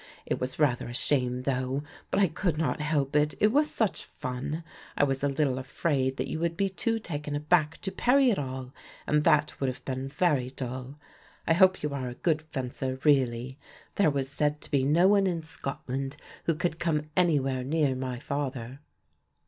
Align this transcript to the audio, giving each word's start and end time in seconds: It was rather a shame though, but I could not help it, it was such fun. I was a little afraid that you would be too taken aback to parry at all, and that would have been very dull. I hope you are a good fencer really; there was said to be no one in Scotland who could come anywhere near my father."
It 0.25 0.41
was 0.41 0.57
rather 0.57 0.87
a 0.87 0.95
shame 0.95 1.43
though, 1.43 1.83
but 2.09 2.19
I 2.19 2.27
could 2.27 2.57
not 2.57 2.81
help 2.81 3.15
it, 3.15 3.35
it 3.39 3.49
was 3.51 3.69
such 3.69 4.05
fun. 4.05 4.63
I 4.97 5.03
was 5.03 5.23
a 5.23 5.29
little 5.29 5.59
afraid 5.59 6.17
that 6.17 6.27
you 6.27 6.39
would 6.39 6.57
be 6.57 6.69
too 6.69 6.97
taken 6.97 7.35
aback 7.35 7.77
to 7.81 7.91
parry 7.91 8.31
at 8.31 8.39
all, 8.39 8.73
and 9.05 9.23
that 9.25 9.59
would 9.59 9.67
have 9.67 9.85
been 9.85 10.07
very 10.07 10.49
dull. 10.49 10.97
I 11.45 11.53
hope 11.53 11.83
you 11.83 11.93
are 11.93 12.09
a 12.09 12.15
good 12.15 12.41
fencer 12.41 12.99
really; 13.03 13.59
there 13.93 14.09
was 14.09 14.27
said 14.27 14.59
to 14.61 14.71
be 14.71 14.83
no 14.83 15.07
one 15.07 15.27
in 15.27 15.43
Scotland 15.43 16.17
who 16.45 16.55
could 16.55 16.79
come 16.79 17.11
anywhere 17.15 17.63
near 17.63 17.93
my 17.95 18.17
father." 18.17 18.79